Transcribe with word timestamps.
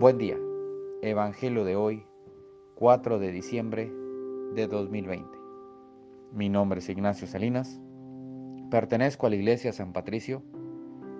Buen 0.00 0.16
día. 0.16 0.38
Evangelio 1.02 1.62
de 1.62 1.76
hoy, 1.76 2.06
4 2.76 3.18
de 3.18 3.32
diciembre 3.32 3.92
de 4.54 4.66
2020. 4.66 5.28
Mi 6.32 6.48
nombre 6.48 6.78
es 6.78 6.88
Ignacio 6.88 7.26
Salinas. 7.26 7.78
Pertenezco 8.70 9.26
a 9.26 9.28
la 9.28 9.36
Iglesia 9.36 9.74
San 9.74 9.92
Patricio 9.92 10.42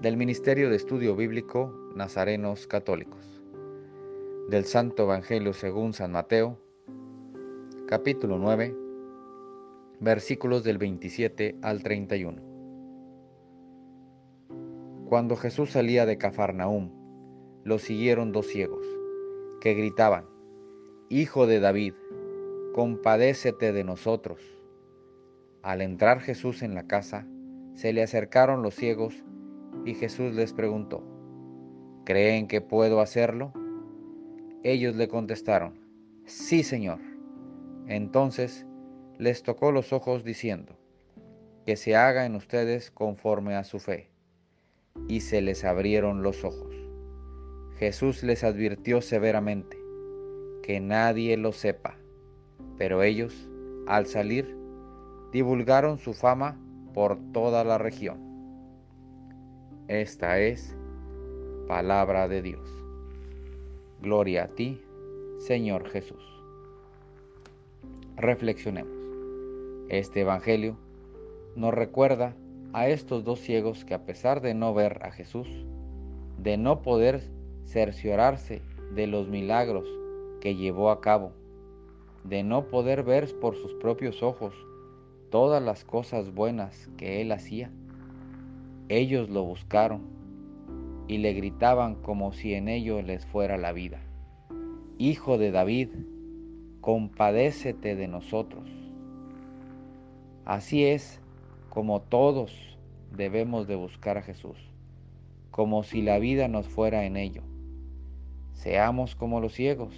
del 0.00 0.16
Ministerio 0.16 0.70
de 0.70 0.76
Estudio 0.76 1.14
Bíblico 1.14 1.70
Nazarenos 1.94 2.66
Católicos. 2.66 3.42
Del 4.48 4.64
Santo 4.64 5.02
Evangelio 5.02 5.52
según 5.52 5.92
San 5.92 6.12
Mateo, 6.12 6.58
capítulo 7.86 8.38
9, 8.38 8.74
versículos 10.00 10.64
del 10.64 10.78
27 10.78 11.58
al 11.60 11.82
31. 11.82 12.40
Cuando 15.10 15.36
Jesús 15.36 15.72
salía 15.72 16.06
de 16.06 16.16
Cafarnaúm, 16.16 17.01
lo 17.64 17.78
siguieron 17.78 18.32
dos 18.32 18.46
ciegos, 18.46 18.84
que 19.60 19.74
gritaban, 19.74 20.26
Hijo 21.08 21.46
de 21.46 21.60
David, 21.60 21.94
compadécete 22.74 23.72
de 23.72 23.84
nosotros. 23.84 24.40
Al 25.62 25.82
entrar 25.82 26.20
Jesús 26.20 26.62
en 26.62 26.74
la 26.74 26.86
casa, 26.86 27.26
se 27.74 27.92
le 27.92 28.02
acercaron 28.02 28.62
los 28.62 28.74
ciegos 28.74 29.22
y 29.84 29.94
Jesús 29.94 30.34
les 30.34 30.52
preguntó, 30.52 31.04
¿creen 32.04 32.48
que 32.48 32.60
puedo 32.60 33.00
hacerlo? 33.00 33.52
Ellos 34.62 34.96
le 34.96 35.08
contestaron, 35.08 35.78
sí, 36.24 36.62
Señor. 36.62 37.00
Entonces 37.86 38.66
les 39.18 39.42
tocó 39.42 39.70
los 39.70 39.92
ojos 39.92 40.24
diciendo, 40.24 40.78
que 41.66 41.76
se 41.76 41.94
haga 41.94 42.26
en 42.26 42.34
ustedes 42.34 42.90
conforme 42.90 43.54
a 43.54 43.64
su 43.64 43.78
fe. 43.78 44.10
Y 45.08 45.20
se 45.20 45.40
les 45.42 45.64
abrieron 45.64 46.22
los 46.22 46.44
ojos. 46.44 46.71
Jesús 47.78 48.22
les 48.22 48.44
advirtió 48.44 49.00
severamente 49.00 49.78
que 50.62 50.80
nadie 50.80 51.36
lo 51.36 51.52
sepa, 51.52 51.96
pero 52.78 53.02
ellos, 53.02 53.48
al 53.86 54.06
salir, 54.06 54.56
divulgaron 55.32 55.98
su 55.98 56.14
fama 56.14 56.58
por 56.94 57.18
toda 57.32 57.64
la 57.64 57.78
región. 57.78 58.18
Esta 59.88 60.38
es 60.38 60.76
palabra 61.66 62.28
de 62.28 62.42
Dios. 62.42 62.68
Gloria 64.00 64.44
a 64.44 64.48
ti, 64.48 64.80
Señor 65.38 65.88
Jesús. 65.88 66.22
Reflexionemos. 68.16 68.92
Este 69.88 70.20
Evangelio 70.20 70.76
nos 71.56 71.74
recuerda 71.74 72.34
a 72.72 72.88
estos 72.88 73.24
dos 73.24 73.40
ciegos 73.40 73.84
que 73.84 73.94
a 73.94 74.04
pesar 74.06 74.40
de 74.40 74.54
no 74.54 74.72
ver 74.72 75.00
a 75.02 75.10
Jesús, 75.10 75.48
de 76.38 76.56
no 76.56 76.82
poder 76.82 77.22
cerciorarse 77.64 78.62
de 78.94 79.06
los 79.06 79.28
milagros 79.28 79.86
que 80.40 80.56
llevó 80.56 80.90
a 80.90 81.00
cabo, 81.00 81.32
de 82.24 82.42
no 82.42 82.68
poder 82.68 83.02
ver 83.02 83.28
por 83.40 83.56
sus 83.56 83.74
propios 83.74 84.22
ojos 84.22 84.54
todas 85.30 85.62
las 85.62 85.84
cosas 85.84 86.34
buenas 86.34 86.90
que 86.96 87.20
él 87.20 87.32
hacía. 87.32 87.70
Ellos 88.88 89.30
lo 89.30 89.44
buscaron 89.44 90.02
y 91.08 91.18
le 91.18 91.32
gritaban 91.32 91.94
como 91.94 92.32
si 92.32 92.54
en 92.54 92.68
ello 92.68 93.02
les 93.02 93.24
fuera 93.24 93.56
la 93.56 93.72
vida. 93.72 94.00
Hijo 94.98 95.38
de 95.38 95.50
David, 95.50 95.88
compadécete 96.80 97.96
de 97.96 98.08
nosotros. 98.08 98.68
Así 100.44 100.84
es 100.84 101.20
como 101.70 102.02
todos 102.02 102.76
debemos 103.16 103.66
de 103.66 103.76
buscar 103.76 104.18
a 104.18 104.22
Jesús, 104.22 104.58
como 105.50 105.82
si 105.84 106.02
la 106.02 106.18
vida 106.18 106.48
nos 106.48 106.68
fuera 106.68 107.04
en 107.04 107.16
ello. 107.16 107.42
Seamos 108.52 109.14
como 109.16 109.40
los 109.40 109.54
ciegos, 109.54 109.94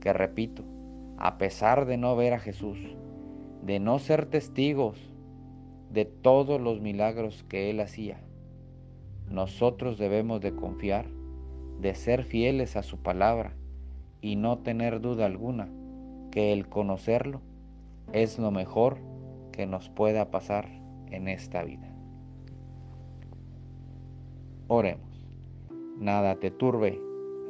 que 0.00 0.12
repito, 0.12 0.64
a 1.18 1.38
pesar 1.38 1.86
de 1.86 1.96
no 1.96 2.16
ver 2.16 2.32
a 2.32 2.38
Jesús, 2.38 2.78
de 3.62 3.78
no 3.80 3.98
ser 3.98 4.26
testigos 4.26 4.98
de 5.90 6.04
todos 6.04 6.60
los 6.60 6.80
milagros 6.80 7.44
que 7.48 7.70
Él 7.70 7.80
hacía, 7.80 8.20
nosotros 9.28 9.98
debemos 9.98 10.40
de 10.40 10.54
confiar, 10.54 11.06
de 11.80 11.94
ser 11.94 12.24
fieles 12.24 12.76
a 12.76 12.82
su 12.82 12.98
palabra 12.98 13.54
y 14.20 14.36
no 14.36 14.58
tener 14.58 15.00
duda 15.00 15.26
alguna 15.26 15.68
que 16.30 16.52
el 16.52 16.68
conocerlo 16.68 17.40
es 18.12 18.38
lo 18.38 18.50
mejor 18.50 18.98
que 19.52 19.66
nos 19.66 19.88
pueda 19.88 20.30
pasar 20.30 20.68
en 21.10 21.28
esta 21.28 21.62
vida. 21.62 21.88
Oremos. 24.68 25.26
Nada 25.98 26.36
te 26.36 26.50
turbe 26.50 26.98